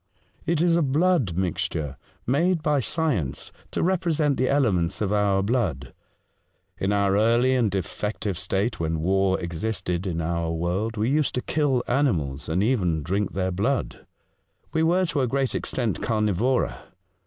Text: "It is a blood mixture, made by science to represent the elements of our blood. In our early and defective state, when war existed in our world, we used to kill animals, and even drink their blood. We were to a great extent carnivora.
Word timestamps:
"It 0.47 0.61
is 0.61 0.75
a 0.75 0.81
blood 0.81 1.37
mixture, 1.37 1.95
made 2.25 2.63
by 2.63 2.79
science 2.79 3.51
to 3.69 3.83
represent 3.83 4.35
the 4.37 4.49
elements 4.49 4.99
of 4.99 5.13
our 5.13 5.43
blood. 5.43 5.93
In 6.79 6.91
our 6.91 7.15
early 7.15 7.55
and 7.55 7.69
defective 7.69 8.35
state, 8.35 8.79
when 8.79 9.01
war 9.03 9.39
existed 9.39 10.07
in 10.07 10.19
our 10.19 10.51
world, 10.51 10.97
we 10.97 11.11
used 11.11 11.35
to 11.35 11.41
kill 11.43 11.83
animals, 11.87 12.49
and 12.49 12.63
even 12.63 13.03
drink 13.03 13.33
their 13.33 13.51
blood. 13.51 14.07
We 14.73 14.81
were 14.81 15.05
to 15.05 15.21
a 15.21 15.27
great 15.27 15.53
extent 15.53 16.01
carnivora. 16.01 16.79